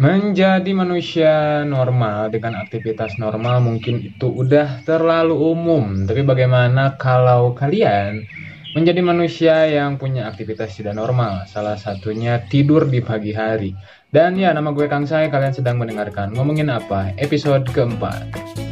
[0.00, 6.08] Menjadi manusia normal dengan aktivitas normal mungkin itu udah terlalu umum.
[6.08, 8.24] Tapi bagaimana kalau kalian
[8.72, 11.44] menjadi manusia yang punya aktivitas tidak normal?
[11.52, 13.76] Salah satunya tidur di pagi hari.
[14.08, 17.12] Dan ya, nama gue Kang Sai, kalian sedang mendengarkan Ngomongin Apa?
[17.20, 18.69] Episode keempat.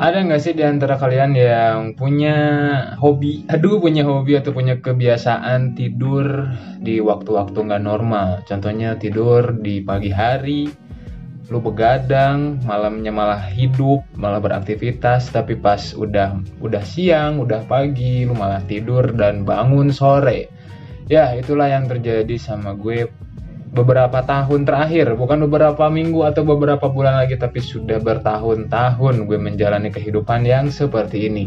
[0.00, 2.36] Ada nggak sih di antara kalian yang punya
[2.96, 8.40] hobi, aduh punya hobi atau punya kebiasaan tidur di waktu-waktu nggak normal?
[8.48, 10.72] Contohnya tidur di pagi hari,
[11.52, 18.32] lu begadang, malamnya malah hidup, malah beraktivitas, tapi pas udah udah siang, udah pagi, lu
[18.32, 20.48] malah tidur dan bangun sore.
[21.12, 23.04] Ya, itulah yang terjadi sama gue
[23.70, 29.94] beberapa tahun terakhir, bukan beberapa minggu atau beberapa bulan lagi, tapi sudah bertahun-tahun gue menjalani
[29.94, 31.46] kehidupan yang seperti ini.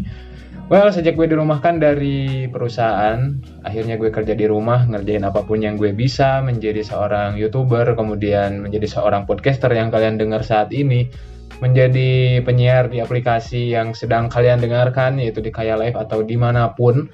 [0.72, 3.36] Well, sejak gue dirumahkan dari perusahaan,
[3.68, 8.64] akhirnya gue kerja di rumah, ngerjain apa pun yang gue bisa, menjadi seorang YouTuber, kemudian
[8.64, 11.12] menjadi seorang podcaster yang kalian dengar saat ini,
[11.60, 16.72] menjadi penyiar di aplikasi yang sedang kalian dengarkan, yaitu di Kaya Live atau di mana
[16.72, 17.12] pun.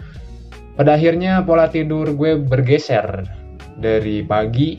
[0.79, 3.27] Pada akhirnya pola tidur gue bergeser
[3.83, 4.79] dari pagi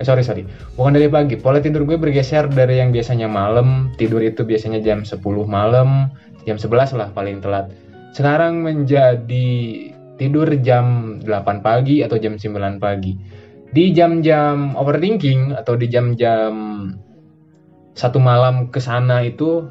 [0.00, 0.48] eh, sorry sorry.
[0.74, 1.36] Bukan dari pagi.
[1.36, 6.08] Pola tidur gue bergeser dari yang biasanya malam tidur itu biasanya jam 10 malam
[6.48, 7.68] jam 11 lah paling telat.
[8.16, 9.48] Sekarang menjadi
[10.16, 13.14] tidur jam 8 pagi atau jam 9 pagi.
[13.70, 16.52] Di jam-jam overthinking atau di jam-jam
[17.94, 19.70] satu malam ke sana itu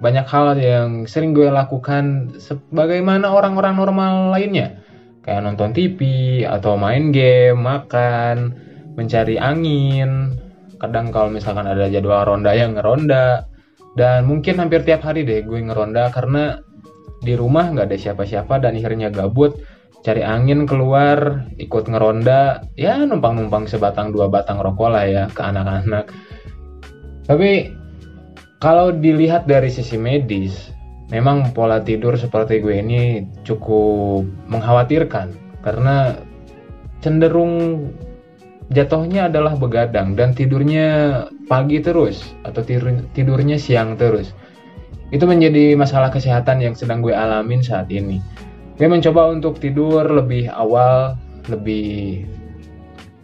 [0.00, 4.80] banyak hal yang sering gue lakukan sebagaimana orang-orang normal lainnya.
[5.20, 6.00] Kayak nonton TV
[6.48, 8.56] atau main game, makan,
[8.94, 10.34] mencari angin.
[10.80, 13.46] Kadang kalau misalkan ada jadwal ronda yang ngeronda.
[13.98, 16.62] Dan mungkin hampir tiap hari deh gue ngeronda karena
[17.20, 19.60] di rumah nggak ada siapa-siapa dan akhirnya gabut.
[20.00, 22.64] Cari angin keluar ikut ngeronda.
[22.80, 26.08] Ya numpang-numpang sebatang dua batang rokok lah ya ke anak-anak.
[27.28, 27.76] Tapi
[28.60, 30.72] kalau dilihat dari sisi medis
[31.12, 35.36] memang pola tidur seperti gue ini cukup mengkhawatirkan.
[35.60, 36.16] Karena
[37.04, 37.84] cenderung
[38.70, 44.30] jatuhnya adalah begadang dan tidurnya pagi terus atau tidur, tidurnya siang terus.
[45.10, 48.22] Itu menjadi masalah kesehatan yang sedang gue alamin saat ini.
[48.78, 51.18] Gue mencoba untuk tidur lebih awal,
[51.50, 52.24] lebih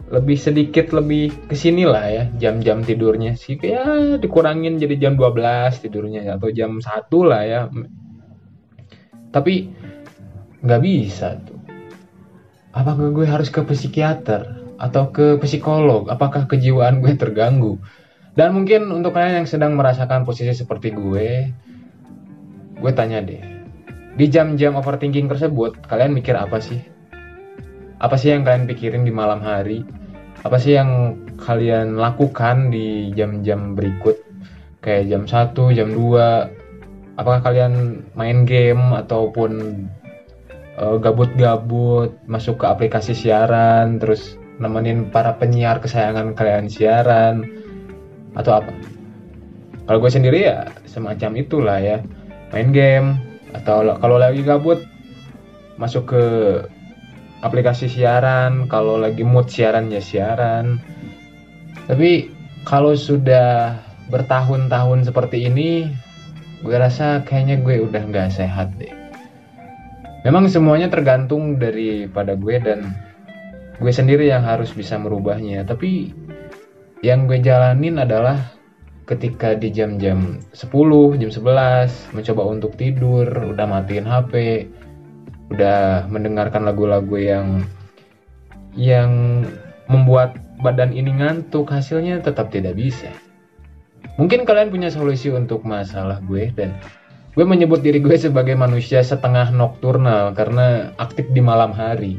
[0.07, 5.83] lebih sedikit lebih ke sini lah ya jam-jam tidurnya sih ya dikurangin jadi jam 12
[5.83, 7.61] tidurnya atau jam 1 lah ya
[9.35, 9.67] tapi
[10.63, 11.59] nggak bisa tuh
[12.71, 16.09] apakah gue harus ke psikiater atau ke psikolog?
[16.09, 17.81] Apakah kejiwaan gue terganggu?
[18.37, 21.49] Dan mungkin untuk kalian yang sedang merasakan posisi seperti gue
[22.77, 23.41] gue tanya deh.
[24.17, 26.77] Di jam-jam overthinking tersebut kalian mikir apa sih?
[27.97, 29.81] Apa sih yang kalian pikirin di malam hari?
[30.45, 34.21] Apa sih yang kalian lakukan di jam-jam berikut?
[34.85, 39.51] Kayak jam 1, jam 2 apakah kalian main game ataupun
[40.77, 47.45] eh, gabut-gabut uh, masuk ke aplikasi siaran terus nemenin para penyiar kesayangan kalian siaran
[48.33, 48.73] atau apa.
[49.87, 51.97] Kalau gue sendiri ya semacam itulah ya.
[52.51, 53.09] Main game
[53.55, 54.83] atau kalau lagi gabut
[55.79, 56.23] masuk ke
[57.45, 58.67] aplikasi siaran.
[58.67, 60.81] Kalau lagi mood siaran ya siaran.
[61.87, 62.33] Tapi
[62.67, 63.79] kalau sudah
[64.11, 65.87] bertahun-tahun seperti ini
[66.65, 68.91] gue rasa kayaknya gue udah nggak sehat deh.
[70.27, 72.91] Memang semuanya tergantung daripada gue dan
[73.77, 76.13] gue sendiri yang harus bisa merubahnya tapi
[77.05, 78.57] yang gue jalanin adalah
[79.07, 83.23] ketika di jam-jam 10, jam 11 mencoba untuk tidur,
[83.55, 84.65] udah matiin HP,
[85.53, 87.63] udah mendengarkan lagu-lagu yang
[88.75, 89.45] yang
[89.87, 93.09] membuat badan ini ngantuk, hasilnya tetap tidak bisa.
[94.19, 96.75] Mungkin kalian punya solusi untuk masalah gue dan
[97.37, 102.17] gue menyebut diri gue sebagai manusia setengah nokturnal karena aktif di malam hari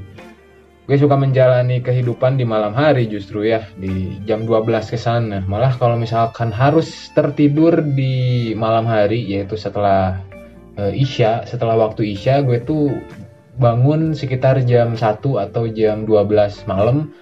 [0.88, 5.44] gue suka menjalani kehidupan di malam hari justru ya di jam 12 ke sana.
[5.44, 10.16] Malah kalau misalkan harus tertidur di malam hari yaitu setelah
[10.80, 12.88] uh, isya setelah waktu isya gue tuh
[13.60, 17.12] bangun sekitar jam 1 atau jam 12 malam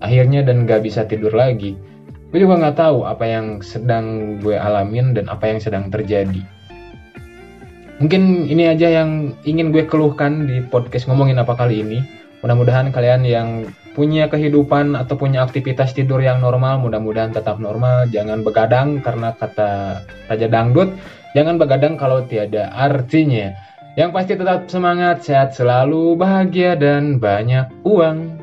[0.00, 1.76] akhirnya dan gak bisa tidur lagi.
[2.32, 6.40] Gue juga nggak tahu apa yang sedang gue alamin dan apa yang sedang terjadi.
[8.00, 12.00] Mungkin ini aja yang ingin gue keluhkan di podcast ngomongin apa kali ini
[12.44, 13.48] Mudah-mudahan kalian yang
[13.96, 20.04] punya kehidupan atau punya aktivitas tidur yang normal, mudah-mudahan tetap normal, jangan begadang karena kata
[20.28, 20.92] Raja Dangdut,
[21.36, 23.52] Jangan begadang kalau tiada artinya.
[23.92, 28.35] Yang pasti tetap semangat, sehat selalu, bahagia, dan banyak uang.